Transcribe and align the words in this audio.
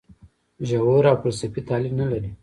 ژور 0.67 1.03
او 1.11 1.17
فلسفي 1.23 1.61
تحلیل 1.69 1.93
نه 2.01 2.05
لري. 2.11 2.31